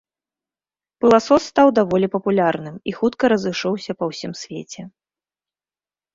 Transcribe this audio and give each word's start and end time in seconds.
Пыласос 1.03 1.43
стаў 1.51 1.67
даволі 1.79 2.07
папулярным 2.15 2.75
і 2.93 2.95
хутка 3.01 3.23
разышоўся 3.35 3.91
па 4.01 4.05
ўсім 4.15 4.31
свеце. 4.43 4.81